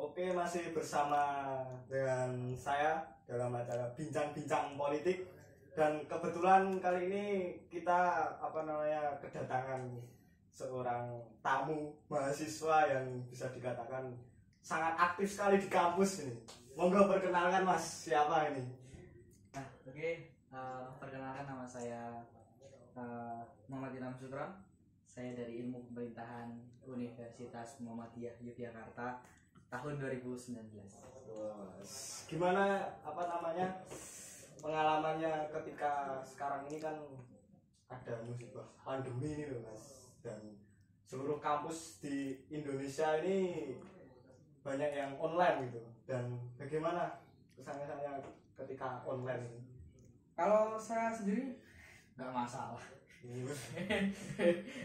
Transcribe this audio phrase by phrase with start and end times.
[0.00, 5.28] Oke, masih bersama dengan saya dalam acara bincang-bincang politik
[5.76, 7.24] dan kebetulan kali ini
[7.68, 10.00] kita apa namanya kedatangan
[10.48, 14.16] seorang tamu mahasiswa yang bisa dikatakan
[14.64, 16.32] sangat aktif sekali di kampus ini.
[16.72, 18.64] Monggo perkenalkan Mas, siapa ini?
[19.52, 22.24] Nah, oke, eh, perkenalkan nama saya
[22.96, 24.64] eh, Muhammad Ilham Sutra.
[25.04, 26.56] Saya dari Ilmu Pemerintahan
[26.88, 29.39] Universitas Muhammadiyah Yogyakarta
[29.70, 30.58] tahun 2019.
[31.30, 31.78] Wah,
[32.26, 33.66] Gimana apa namanya
[34.58, 36.98] pengalamannya ketika sekarang ini kan
[37.90, 40.38] ada musibah pandemi ini loh Mas dan
[41.06, 43.74] seluruh kampus di Indonesia ini
[44.62, 47.22] banyak yang online gitu dan bagaimana
[47.56, 48.22] kesan-kesannya
[48.58, 49.60] ketika online ini?
[50.34, 51.56] Kalau saya sendiri
[52.18, 52.99] nggak masalah.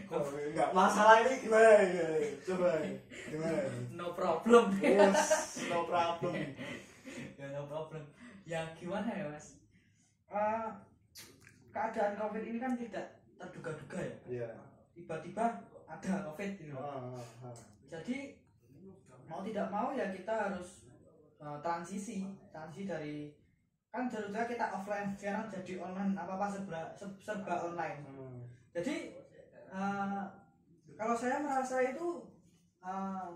[0.08, 0.20] Kok
[0.52, 1.72] nggak masalah ini gimana?
[2.44, 2.68] Coba
[3.32, 3.60] gimana?
[3.96, 4.76] No problem.
[4.76, 6.34] Yes, no problem.
[7.40, 8.04] ya no problem.
[8.44, 9.56] Ya gimana ya mas?
[10.28, 10.68] Eh,
[11.72, 13.06] keadaan covid ini kan tidak
[13.40, 14.16] terduga-duga ya.
[14.28, 14.48] Iya.
[14.92, 16.76] Tiba-tiba ada covid gitu.
[16.76, 17.56] Ah, ah, ah.
[17.88, 18.36] jadi
[19.26, 20.86] mau tidak mau ya kita harus
[21.40, 23.34] uh, transisi transisi dari
[23.96, 28.04] kan dulu kita offline sekarang jadi online apa apa serba se- serba online.
[28.04, 28.44] Hmm.
[28.70, 29.16] jadi
[29.72, 30.28] uh,
[30.94, 32.28] kalau saya merasa itu
[32.80, 33.32] uh,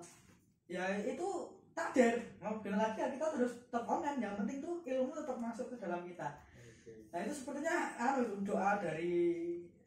[0.68, 1.28] ya itu
[1.72, 2.20] takdir.
[2.38, 4.20] Mau bilang lagi ya kita terus tetap online.
[4.20, 6.28] Yang penting tuh ilmu tetap masuk ke dalam kita.
[7.10, 9.16] Nah itu sepertinya anu doa dari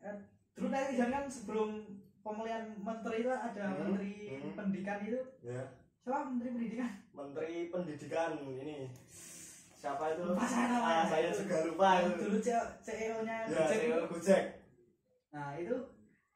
[0.01, 0.17] eh,
[0.53, 1.85] dulu netizen kan sebelum
[2.19, 4.53] pemilihan menteri itu ada Hmm, menteri hmm.
[4.57, 5.21] pendidikan itu.
[5.45, 5.63] Ya.
[6.03, 6.27] siapa?
[6.27, 6.91] Menteri pendidikan?
[7.15, 8.91] Menteri Pendidikan ini
[9.83, 10.23] siapa itu?
[10.23, 11.03] Lupa saya Ah, namanya.
[11.05, 12.11] saya juga lupa itu.
[12.17, 12.37] dulu
[12.79, 14.43] CEO nya Ya, CEO Gojek.
[15.27, 15.75] nah itu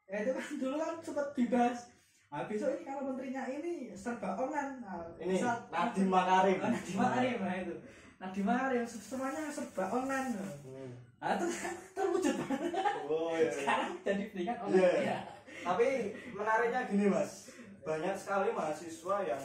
[0.04, 1.78] ya itu kan dulu kan sempat dibahas
[2.28, 6.58] nah besok ini kalau menterinya ini serba online nah, Ini bisa- Nadiem Makarim.
[6.58, 7.74] Oh, Nadiem Makarim nah itu
[8.18, 10.28] Nadiem Makarim semuanya serba online
[10.60, 10.92] Hmm.
[11.16, 11.46] nah itu
[11.96, 12.36] terwujud
[13.02, 13.48] Oh iya.
[13.48, 14.64] sekarang jadi pendidikan Iya.
[14.66, 15.18] online ya.
[15.58, 15.86] Tapi
[16.30, 17.48] menariknya gini mas,
[17.80, 19.42] banyak sekali mahasiswa yang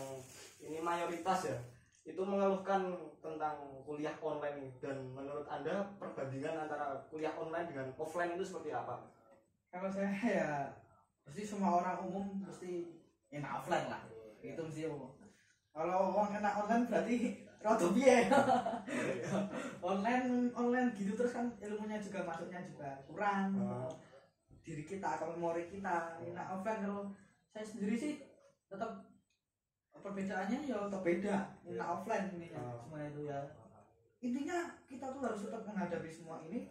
[0.61, 1.57] ini mayoritas ya,
[2.03, 2.93] itu mengeluhkan
[3.23, 3.55] tentang
[3.87, 4.71] kuliah online.
[4.83, 8.99] Dan menurut anda perbandingan antara kuliah online dengan offline itu seperti apa?
[9.73, 10.49] kalau saya ya
[11.25, 12.93] pasti semua orang umum mesti
[13.33, 14.05] enak offline lah
[14.37, 15.09] itu mesti umum
[15.73, 17.17] kalau orang enak online berarti
[17.57, 18.29] rada piye
[19.89, 23.89] online online gitu terus kan ilmunya juga masuknya juga kurang Ah.
[24.61, 27.09] diri kita atau memori kita enak offline kalau
[27.49, 28.13] saya sendiri sih
[28.69, 29.09] tetap
[30.03, 32.75] perbedaannya ya tetap beda enak offline ini Ah.
[32.75, 33.39] semua itu ya
[34.19, 36.67] intinya kita tuh harus tetap menghadapi semua ini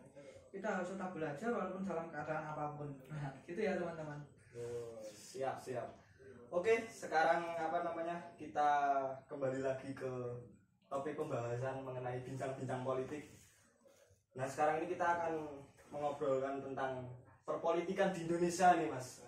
[0.53, 4.21] kita harus tetap belajar walaupun dalam keadaan apa pun nah, gitu ya teman-teman
[4.53, 5.97] Oh, siap siap.
[6.53, 8.69] Oke, sekarang apa namanya kita
[9.25, 10.13] kembali lagi ke
[10.93, 13.33] topik pembahasan mengenai bincang-bincang politik.
[14.37, 17.09] Nah sekarang ini kita akan mengobrolkan tentang
[17.49, 19.25] perpolitikan di Indonesia nih mas.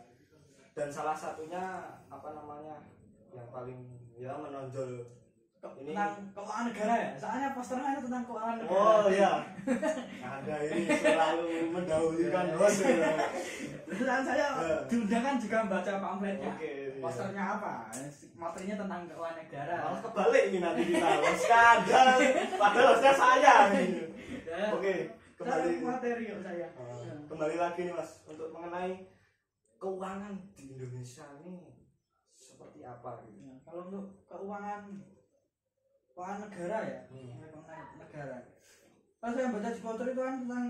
[0.77, 2.85] Dan salah satunya apa namanya
[3.35, 3.79] yang paling
[4.15, 4.91] ya menonjol
[5.75, 5.91] ini.
[5.91, 9.33] tentang keuangan negara ya soalnya posternya itu tentang keuangan negara Oh iya,
[10.31, 12.81] anda ini selalu mendahulukan host.
[12.85, 13.11] ya.
[13.85, 14.77] Terus kan saya Ya.
[14.87, 16.69] diundangkan juga membaca pamfletnya Oke.
[16.69, 17.01] iya.
[17.01, 17.73] posternya apa
[18.35, 21.09] materinya tentang keuangan negara Malah kebalik ini nanti kita
[21.43, 22.19] kadang
[22.55, 23.85] padahal hostnya saya ini.
[24.45, 24.95] ya, Oke,
[25.35, 29.09] kembali materi saya Eh, kembali lagi nih Mas untuk mengenai
[29.77, 31.73] keuangan di Indonesia ini
[32.55, 33.39] seperti apa gitu.
[33.43, 34.83] Ya, kalau untuk keuangan
[36.09, 37.43] keuangan negara ya Hmm.
[37.43, 38.37] keuangan negara
[39.19, 40.67] kalau saya baca di poster itu kan tentang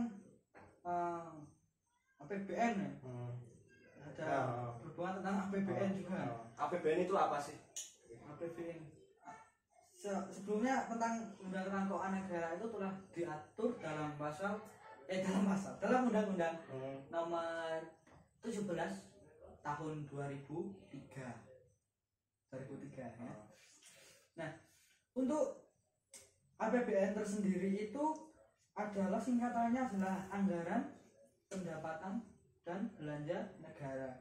[0.83, 1.33] eh,
[2.19, 3.31] APBN ya Hmm.
[4.05, 4.41] ada Ya.
[4.81, 7.57] berhubungan tentang APBN juga Eh, APBN itu apa sih?
[8.25, 8.81] APBN
[9.95, 14.53] Se- sebelumnya tentang undang tentang keuangan negara itu telah diatur dalam pasal
[15.05, 16.97] eh dalam pasal dalam undang-undang Hmm.
[17.09, 17.81] nomor
[18.41, 19.09] 17
[19.61, 21.44] tahun 2003
[22.55, 23.35] 2003 ya.
[24.39, 24.51] Nah,
[25.19, 25.67] untuk
[26.59, 28.05] APBN tersendiri itu
[28.75, 30.83] adalah singkatannya adalah anggaran
[31.51, 32.23] pendapatan
[32.67, 34.19] dan belanja negara.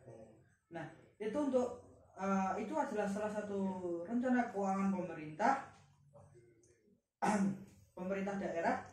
[0.70, 0.86] Nah,
[1.18, 1.82] itu untuk
[2.18, 3.62] eh, itu adalah salah satu
[4.06, 5.54] rencana keuangan pemerintah
[7.98, 8.84] pemerintah daerah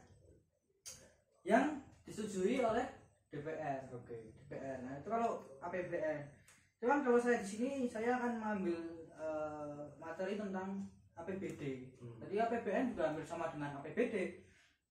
[1.45, 2.87] yang disetujui oleh
[3.31, 3.91] DPR.
[3.95, 4.35] Oke.
[4.35, 4.83] DPR.
[4.87, 6.40] Nah, itu kalau APBN.
[6.81, 11.93] Cuman kalau saya di sini saya akan mengambil eh, materi tentang APBD.
[12.01, 12.17] Hmm.
[12.25, 14.41] Jadi APBN juga hampir sama dengan APBD.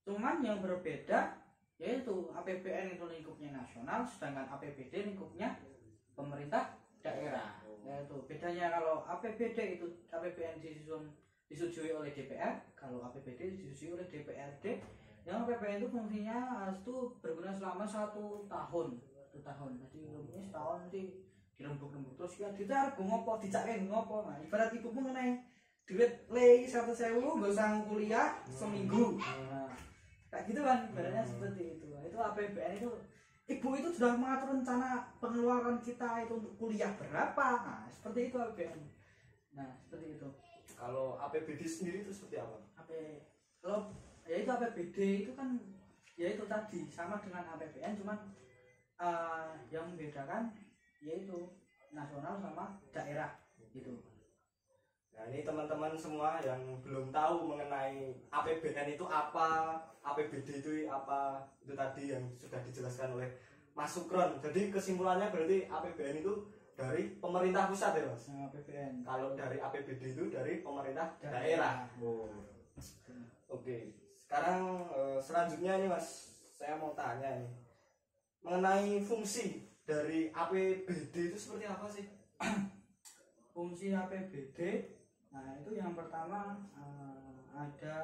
[0.05, 1.41] Cuman yang berbeda
[1.81, 5.57] yaitu APBN itu lingkupnya nasional sedangkan APBD lingkupnya
[6.13, 7.57] pemerintah daerah.
[7.81, 11.09] Yaitu bedanya kalau APBD itu APBN disusun
[11.49, 14.85] disetujui oleh DPR kalau APBD disetujui oleh DPRD
[15.25, 21.01] yang APBN itu fungsinya itu berguna selama satu tahun satu tahun jadi ini setahun nanti
[21.59, 22.15] dirembuk-rembuk.
[22.15, 23.35] Terus ya kita harus ngopo?
[23.43, 24.23] Dicakai ngopo?
[24.23, 25.43] Nah ibarat ibu mengenai
[25.83, 29.19] duit lei satu sewu usah kuliah seminggu.
[29.19, 29.67] Nah,
[30.31, 31.31] kayak gitu kan ibaratnya Hmm.
[31.35, 31.85] seperti itu.
[31.91, 32.89] Nah, itu APBN itu
[33.49, 37.47] ibu itu sudah mengatur rencana pengeluaran kita itu untuk kuliah berapa?
[37.65, 38.79] Nah seperti itu APBN
[39.51, 40.27] nah seperti itu.
[40.79, 42.55] Kalau APBD sendiri itu seperti apa?
[42.79, 42.89] AP
[43.59, 43.91] kalau
[44.23, 44.97] ya itu APBD
[45.27, 45.59] itu kan
[46.15, 48.15] ya itu tadi sama dengan APBN cuman
[49.01, 50.53] eh, yang membedakan
[50.99, 51.55] yaitu
[51.91, 53.39] nasional sama daerah
[53.71, 54.03] gitu
[55.19, 61.75] Nah ini teman-teman semua yang belum tahu mengenai APBN itu apa, APBD itu apa, itu
[61.75, 63.27] tadi yang sudah dijelaskan oleh
[63.75, 64.39] Mas Sukron.
[64.39, 68.31] Jadi kesimpulannya berarti APBN itu dari pemerintah pusat ya mas.
[68.31, 71.43] nah, APBN Kalau dari APBD itu dari pemerintah Daerah.
[71.43, 71.75] daerah.
[73.51, 76.07] Oke, sekarang eh, selanjutnya nih mas,
[76.55, 77.51] saya mau tanya nih
[78.39, 82.05] mengenai fungsi dari APBD itu seperti apa sih?
[83.57, 84.59] fungsi APBD
[85.29, 87.97] nah itu yang pertama eh, ada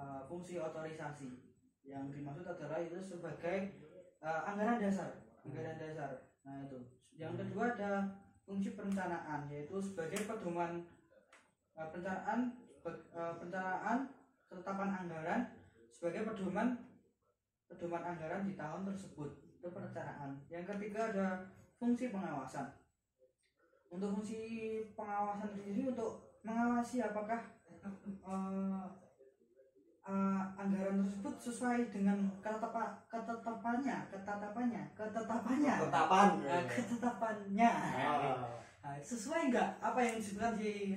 [0.00, 1.44] eh, fungsi otorisasi.
[1.86, 3.76] Yang dimaksud adalah itu sebagai
[4.24, 5.12] eh, anggaran dasar
[5.44, 6.10] anggaran dasar.
[6.42, 6.80] Nah itu.
[7.16, 7.92] Yang kedua ada
[8.48, 10.88] fungsi perencanaan yaitu sebagai pedoman
[11.76, 13.98] eh, perencanaan be- eh, perencanaan
[14.48, 15.40] ketetapan anggaran
[15.92, 16.80] sebagai pedoman
[17.66, 20.30] pedoman anggaran di tahun tersebut perencanaan.
[20.50, 21.26] Yang ketiga ada
[21.76, 22.66] fungsi pengawasan.
[23.92, 24.38] Untuk fungsi
[24.98, 27.40] pengawasan sendiri untuk mengawasi apakah
[27.86, 28.86] eh,
[30.06, 35.74] eh, anggaran tersebut sesuai dengan ketetapan ketetapannya ketetapannya ketetapannya.
[35.78, 36.28] Ketetapan.
[36.42, 37.72] Eh, ketetapannya.
[38.86, 40.94] Nah, sesuai nggak apa yang disebutkan di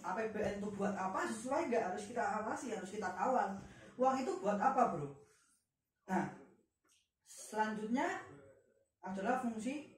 [0.00, 1.20] APBN itu buat apa?
[1.28, 1.84] Sesuai nggak?
[1.92, 3.60] Harus kita awasi harus kita kawal.
[3.96, 5.08] Uang itu buat apa bro?
[6.08, 6.45] Nah
[7.46, 8.26] selanjutnya
[9.06, 9.94] adalah fungsi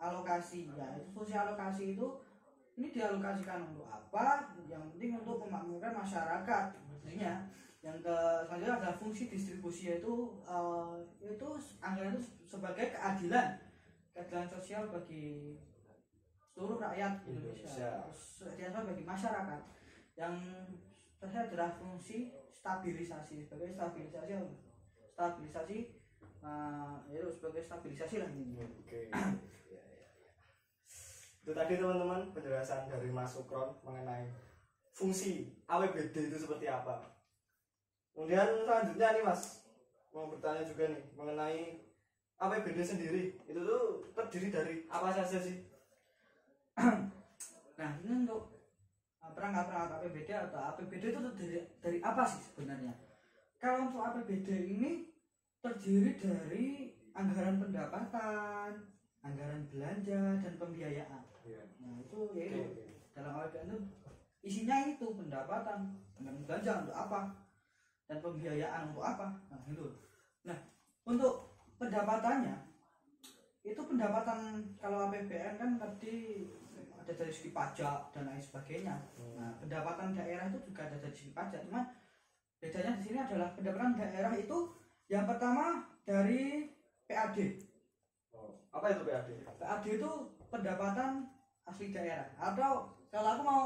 [0.00, 0.72] alokasi.
[0.72, 2.06] Ya itu fungsi alokasi itu
[2.80, 4.56] ini dialokasikan untuk apa?
[4.64, 6.64] Yang penting untuk memakmurkan masyarakat.
[6.88, 7.44] Maksudnya
[7.84, 8.16] yang ke
[8.48, 10.94] selanjutnya adalah fungsi distribusi yaitu eh,
[11.28, 11.48] itu
[11.84, 13.60] anggaran itu sebagai keadilan.
[14.16, 15.54] Keadilan sosial bagi
[16.56, 17.68] seluruh rakyat Indonesia.
[17.68, 18.48] Indonesia.
[18.56, 19.60] Keadilan bagi masyarakat.
[20.18, 20.34] Yang
[21.20, 24.42] terakhir adalah fungsi stabilisasi sebagai stabilisasi
[25.14, 25.97] stabilisasi
[26.44, 29.10] eh, yaitu sebagai stabilisasi lah ini Oke.
[29.10, 29.18] Ya,
[29.72, 29.80] ya, ya.
[31.42, 34.28] Itu tadi teman-teman penjelasan dari Mas Sukron mengenai
[34.92, 36.98] fungsi APBD itu seperti apa.
[38.10, 39.62] Kemudian selanjutnya nih Mas
[40.10, 41.60] mau bertanya juga nih mengenai
[42.38, 45.62] APBD sendiri itu tuh terdiri dari apa saja sih?
[47.78, 48.58] Nah, ini untuk
[49.22, 52.90] uh, perangkat-perangkat APBD atau APBD itu dari, dari apa sih sebenarnya?
[53.62, 55.06] Kalau untuk APBD ini
[55.58, 56.66] terdiri dari
[57.14, 58.70] anggaran pendapatan,
[59.26, 61.22] anggaran belanja dan pembiayaan.
[61.42, 61.62] Iya.
[61.82, 62.86] Nah, itu yaitu oke.
[63.16, 63.78] dalam APBN itu
[64.46, 67.20] isinya itu pendapatan, anggaran belanja untuk apa
[68.06, 69.26] dan pembiayaan untuk apa.
[69.50, 69.86] Nah, itu.
[70.46, 70.58] Nah,
[71.02, 72.56] untuk pendapatannya
[73.66, 76.46] itu pendapatan kalau APBN kan tadi
[76.94, 78.94] ada dari segi pajak dan lain sebagainya.
[79.34, 81.84] Nah, pendapatan daerah itu juga ada dari segi pajak, cuman
[82.62, 84.77] bedanya di sini adalah pendapatan daerah itu
[85.08, 86.68] yang pertama dari
[87.04, 87.36] PAD.
[88.30, 89.28] Oh, apa itu PAD?
[89.56, 90.10] PAD itu
[90.46, 91.24] pendapatan
[91.64, 93.64] asli daerah atau kalau aku mau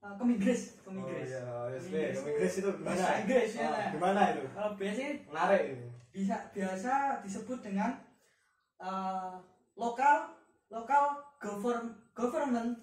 [0.00, 1.28] uh, ke Inggris, ke Oh Inggris.
[1.28, 2.16] iya, yes, Inggris.
[2.16, 2.92] Ke Inggris itu gimana?
[2.92, 3.68] Bahasa Inggris, ya.
[3.68, 4.42] Ah, Gimana itu?
[4.52, 5.86] Kalau biasanya Menarik ini.
[6.12, 7.90] bisa biasa disebut dengan
[8.80, 9.36] uh,
[9.76, 10.32] lokal
[10.68, 11.04] lokal
[11.40, 12.76] govern government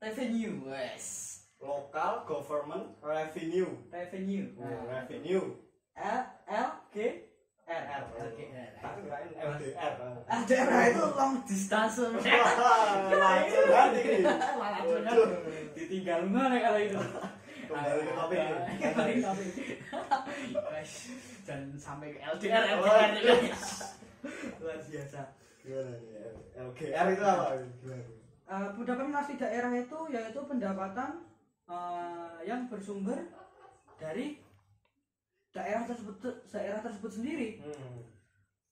[0.00, 0.60] revenue.
[0.68, 1.32] Wes.
[1.64, 3.72] Local Government Revenue.
[3.88, 4.52] Revenue.
[4.60, 5.56] Oh, Nah, revenue.
[5.96, 7.24] L L G
[7.64, 8.02] R R.
[8.12, 8.70] L G R.
[8.76, 9.92] Tapi kirain LDR.
[10.28, 11.96] Ah, daerah itu long distance.
[12.04, 13.90] Langsung nanti curhat.
[15.72, 17.00] Ditinggal mana kalau itu?
[17.64, 18.40] Kembali ke topik.
[18.78, 19.50] Kembali ke topik.
[20.68, 20.94] Guys,
[21.48, 23.56] jangan sampai ke LDR, LDR iya.
[24.60, 25.20] luar biasa.
[25.64, 26.60] Gimana nih?
[26.60, 27.44] LGR itu apa?
[27.80, 28.04] Gimana?
[28.44, 31.10] Eh, pendapatan asli daerah itu yaitu pendapatan
[31.64, 33.16] eh, yang bersumber
[33.96, 34.43] dari
[35.54, 36.16] daerah tersebut
[36.50, 37.62] daerah tersebut sendiri.
[37.62, 38.02] Hmm.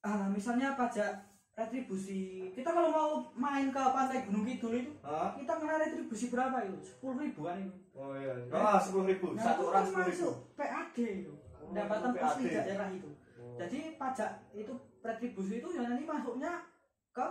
[0.02, 1.14] Ah, misalnya pajak
[1.54, 2.50] retribusi.
[2.58, 5.30] Kita kalau mau main ke pantai Gunung Kidul itu Hah?
[5.38, 6.78] kita kena retribusi berapa itu?
[6.82, 7.72] Sepuluh ribuan itu.
[7.94, 8.34] Oh iya.
[8.50, 9.38] Ah, sepuluh ribu.
[9.38, 10.28] Nah, Satu orang sepuluh ribu.
[10.58, 11.32] PAD itu.
[11.62, 13.10] Oh, Pendapatan itu asli daerah itu.
[13.38, 13.54] Oh.
[13.60, 14.74] Jadi pajak itu
[15.06, 16.52] retribusi itu yang nanti masuknya
[17.14, 17.26] ke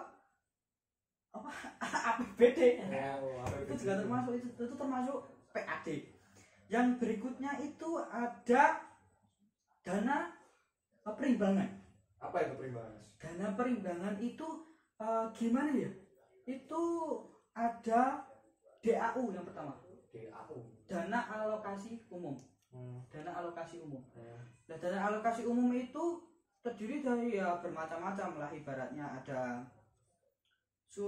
[1.31, 1.51] apa
[2.15, 2.60] APBD.
[3.20, 5.20] Oh, itu juga termasuk itu, itu termasuk
[5.51, 5.88] PAD.
[6.72, 8.79] yang berikutnya itu ada
[9.82, 10.34] dana
[11.04, 11.70] perimbangan
[12.22, 14.48] apa itu perimbangan dana perimbangan itu
[14.98, 15.92] eh, gimana ya?
[16.50, 16.84] Itu
[17.54, 18.26] ada
[18.82, 19.78] DAU yang pertama.
[20.10, 20.58] DAU
[20.90, 22.36] dana alokasi umum.
[22.72, 23.04] Hmm.
[23.12, 24.00] dana alokasi umum.
[24.16, 24.42] Hmm.
[24.66, 26.24] Nah, dana alokasi umum itu
[26.64, 28.50] terdiri dari ya bermacam-macam lah.
[28.50, 29.68] Ibaratnya ada
[30.92, 31.08] su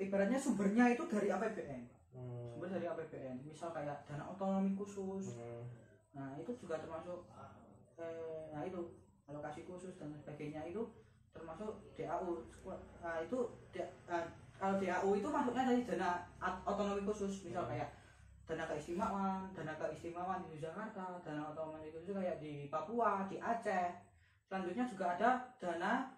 [0.00, 1.84] ibaratnya sumbernya itu dari APBN
[2.16, 2.48] hmm.
[2.48, 5.36] sumber dari APBN misal kayak dana otonomi khusus.
[5.36, 5.68] Hmm.
[6.16, 7.28] nah itu juga termasuk
[7.98, 8.96] eh, nah itu
[9.28, 10.82] alokasi khusus dan sebagainya itu
[11.34, 12.42] termasuk DAU
[13.04, 13.38] nah itu
[14.08, 14.24] nah,
[14.58, 16.26] kalau DAU itu masuknya dari dana
[16.66, 17.46] otonomi khusus.
[17.46, 17.72] Misal Hmm.
[17.78, 17.90] kayak
[18.42, 23.94] dana keistimewaan dana keistimewaan di Jakarta dana otonomi khusus kayak di Papua di Aceh.
[24.50, 25.30] Selanjutnya juga ada
[25.62, 26.10] dana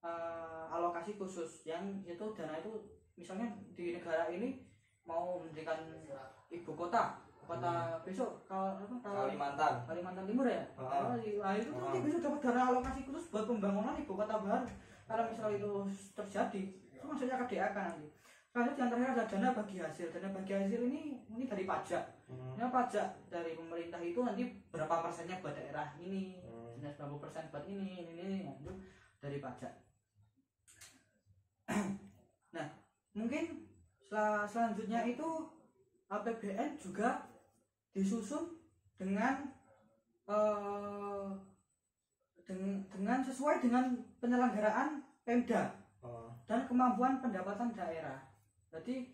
[0.00, 2.72] eh, alokasi khusus yang itu dana itu
[3.12, 4.64] misalnya di negara ini
[5.04, 5.84] mau mendirikan
[6.48, 7.72] ibu kota kota
[8.02, 9.72] besok kalau apa kalau Kalimantan.
[9.86, 10.62] Kalimantan Timur ya?
[10.74, 11.06] Ah.
[11.06, 14.66] Oh, di- nah, itu nanti bisa dapat dana alokasi khusus buat pembangunan ibu kota baru.
[15.06, 15.70] Kalau misal itu
[16.12, 18.06] terjadi itu maksudnya ke DAK nanti.
[18.46, 22.04] Selanjutnya yang terakhir ada dana bagi hasil dana bagi hasil ini ini dari pajak.
[22.26, 22.58] Hmm.
[22.58, 26.42] ini pajak dari pemerintah itu nanti berapa persennya buat daerah ini?
[26.42, 26.74] Hmm.
[26.76, 28.72] dan 90 persen buat ini ini ini Nah, itu
[29.16, 29.72] dari pajak.
[32.54, 32.66] Nah
[33.12, 33.68] mungkin
[34.00, 35.28] sel- selanjutnya itu
[36.06, 37.26] APBN juga
[37.96, 38.60] disusun
[39.00, 39.48] dengan
[40.28, 41.26] eh,
[42.44, 45.72] deng- dengan sesuai dengan penyelenggaraan Pemda
[46.06, 46.30] Oh.
[46.46, 48.22] dan kemampuan pendapatan daerah.
[48.70, 49.10] Jadi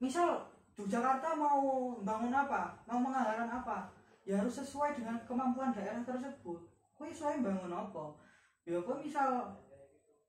[0.00, 3.92] misal Jakarta mau bangun apa, mau menganggarkan apa,
[4.24, 6.60] ya harus sesuai dengan kemampuan daerah tersebut.
[6.96, 8.16] Kue sesuai bangun apa?
[8.64, 9.60] Ya kue misal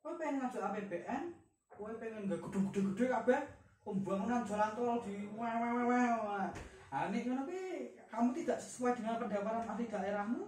[0.04, 1.24] kue pengen ngajak APBN,
[1.72, 3.42] kue pengen gak gede-gede-gede kabeh
[3.84, 6.52] pembangunan jalan tol di wah
[6.88, 7.60] Nah, ini tapi
[8.08, 10.44] kamu tidak sesuai dengan pendapatan asli daerahmu,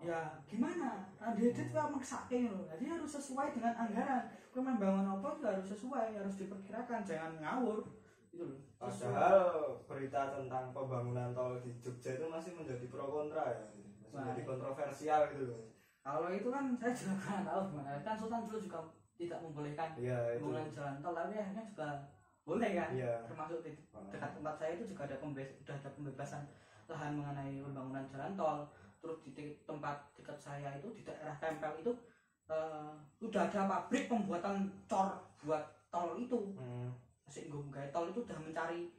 [0.00, 1.04] ya gimana?
[1.20, 2.64] Nah, dia itu maksake loh.
[2.64, 4.24] Jadi harus sesuai dengan anggaran.
[4.50, 7.84] Kau membangun apa juga harus sesuai, harus diperkirakan, jangan ngawur.
[8.32, 8.58] Gitu loh.
[8.80, 14.24] Padahal berita tentang pembangunan tol di Jogja itu masih menjadi pro kontra ya, masih Wah.
[14.24, 15.60] menjadi kontroversial gitu loh.
[16.00, 18.00] Kalau itu kan saya juga kurang tahu gimana.
[18.00, 18.78] Kan Sultan dulu juga
[19.20, 20.08] tidak membolehkan itu.
[20.40, 21.88] pembangunan jalan tol, tapi akhirnya juga
[22.50, 22.90] boleh kan.
[22.90, 23.12] Iya.
[23.24, 23.70] Termasuk di
[24.10, 26.42] dekat tempat saya itu juga ada pembe- sudah ada pembebasan
[26.86, 28.58] lahan mengenai pembangunan jalan tol.
[28.98, 31.92] Terus di te- tempat dekat saya itu di daerah Tempel itu
[32.50, 32.90] eh,
[33.22, 36.50] udah ada pabrik pembuatan cor buat tol itu.
[36.54, 36.90] Hmm.
[37.22, 38.90] Masih gue gawe tol itu udah mencari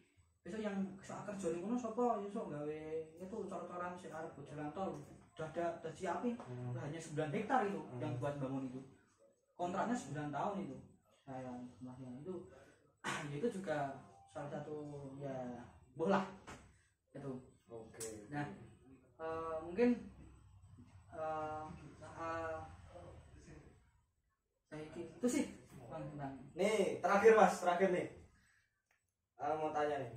[0.41, 2.79] besok yang soal kerja ning kono sapa besok gawe
[3.13, 4.97] itu cor-coran sing arep buat jalan tol
[5.35, 6.73] udah ada udah siapin Hmm.
[6.73, 7.99] hanya 9 hektar itu Hmm.
[7.99, 8.81] yang buat bangun itu
[9.53, 10.77] kontraknya 9 tahun itu
[11.21, 12.60] saya rumahnya itu ya
[13.31, 13.97] itu juga
[14.31, 14.77] salah satu
[15.19, 15.65] ya
[15.97, 16.23] bola
[17.11, 18.27] itu Oke.
[18.27, 18.47] Nah.
[19.21, 19.89] Eh, mungkin
[21.11, 21.63] eh
[22.03, 22.57] eh,
[24.67, 25.45] kayak gitu sih
[25.91, 28.07] bang tentang Nih terakhir mas, terakhir nih.
[29.39, 30.13] Ah, mau tanya nih.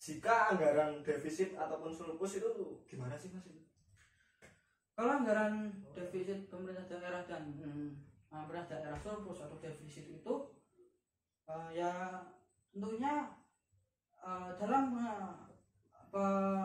[0.00, 2.48] Jika anggaran defisit ataupun surplus itu
[2.88, 3.44] gimana sih mas?
[3.44, 3.60] itu?
[4.98, 10.34] kalau anggaran defisit pemerintah daerah dan hmm, pemerintah daerah surplus atau defisit itu
[11.48, 11.92] eh, ya
[12.72, 13.14] tentunya
[14.22, 15.32] eh, dalam eh,
[16.08, 16.24] apa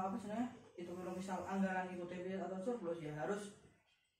[0.09, 0.49] apa sebenarnya
[0.79, 3.59] itu kalau misal anggaran itu defisit atau surplus ya harus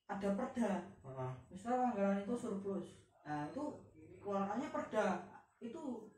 [0.08, 0.72] ada perda.
[1.03, 1.32] Heeh.
[1.50, 2.86] misal anggaran itu surplus
[3.24, 3.63] nah itu
[4.20, 5.08] keluarannya perda.
[5.63, 6.12] Itu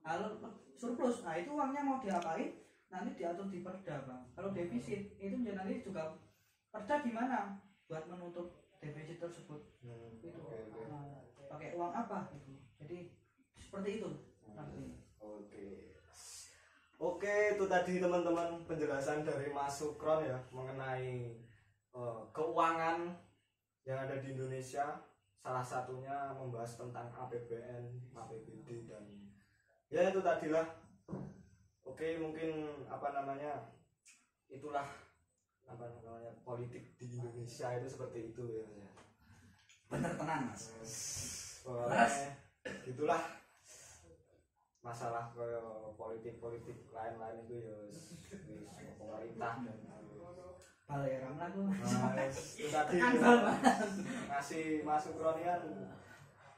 [0.00, 0.40] kalau
[0.76, 4.22] surplus nah itu uangnya mau diapain nanti diatur di perda bang.
[4.32, 6.16] Kalau defisit itu ya nanti juga
[6.72, 9.60] perda gimana buat menutup defisit tersebut.
[9.84, 10.28] Hmm, itu.
[10.32, 10.80] Oke oke.
[10.90, 11.04] Nah,
[11.48, 12.56] pakai uang apa gitu.
[12.80, 13.15] Jadi
[13.76, 14.10] seperti itu
[14.56, 15.92] Hmm, Oke.
[16.96, 21.36] Oke, itu tadi teman-teman penjelasan dari Mas Sukron ya mengenai
[21.92, 23.04] eh, keuangan
[23.84, 24.96] yang ada di Indonesia.
[25.44, 29.04] Salah satunya membahas tentang APBN, APBD dan
[29.92, 30.64] ya itu tadilah.
[31.84, 33.76] Oke, mungkin apa namanya?
[34.48, 34.88] Itulah
[35.68, 38.64] apa namanya politik di Indonesia itu seperti itu ya.
[38.64, 38.88] Mas, ya.
[39.92, 40.64] bener tenang mas
[41.60, 42.32] Pokoknya
[42.86, 43.45] itulah
[44.86, 45.42] masalah ke
[45.98, 48.14] politik-politik lain-lain itu ya wis
[48.94, 49.78] pemerintah dan
[50.86, 51.66] baleram lah tuh
[54.30, 55.90] ngasih masuk kronian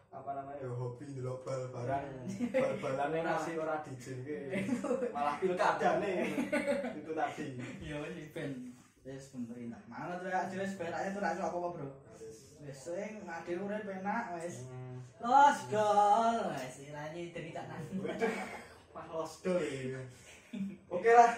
[0.09, 0.65] apa namanya?
[0.65, 2.05] Ya hobi ndelok bal barang
[2.53, 4.37] bal-balannya ngasih ora diizinke
[5.17, 6.17] malah pilkada nih
[6.97, 7.47] itu tadi
[7.81, 8.73] iya wes ben
[9.09, 11.89] wes pemerintah mana tuh ya jelas beraknya tuh rakyat apa apa bro.
[12.61, 17.83] Wes sing ngade urip penak wes Hmm, los gol wes iranya cerita nang.
[18.93, 19.97] Pak Losdo ini.
[20.93, 21.33] oke lah.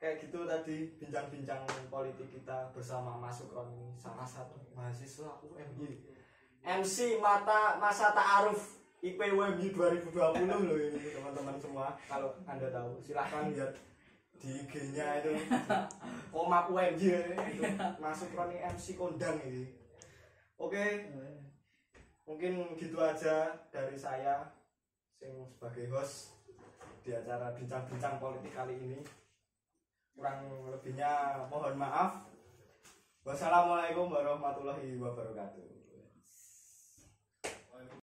[0.00, 1.60] Kayak gitu tadi bincang-bincang
[1.92, 6.00] politik kita bersama Mas Sukron ini salah satu mahasiswa UMY
[6.64, 10.12] MC mata masa ta'aruf IPWMY 2020
[10.48, 11.96] loh ini teman-teman semua.
[12.08, 13.72] Kalau anda tahu silahkan lihat
[14.40, 15.36] di IG-nya itu.
[16.32, 17.12] Komap UMY itu
[18.02, 19.68] Mas Sukron ini MC kondang ini.
[20.56, 21.12] Oke.
[22.24, 24.48] Mungkin gitu aja dari saya
[25.20, 26.32] sing sebagai host
[27.04, 29.00] di acara bincang-bincang politik kali ini.
[30.16, 32.24] Kurang lebihnya mohon maaf.
[33.20, 35.79] Wassalamualaikum warahmatullahi wabarakatuh